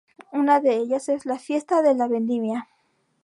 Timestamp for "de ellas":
0.59-1.09